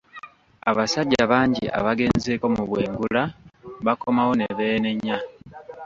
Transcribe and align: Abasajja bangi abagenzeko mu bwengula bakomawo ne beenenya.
Abasajja 0.69 1.21
bangi 1.31 1.65
abagenzeko 1.79 2.45
mu 2.55 2.63
bwengula 2.69 3.23
bakomawo 3.85 4.31
ne 4.35 4.47
beenenya. 4.57 5.17